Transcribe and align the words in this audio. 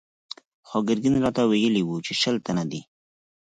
خو 0.67 0.77
ګرګين 0.87 1.15
راته 1.25 1.43
ويلي 1.45 1.83
و 1.85 1.91
چې 2.05 2.13
شل 2.21 2.35
تنه 2.45 2.63
دي. 2.71 2.81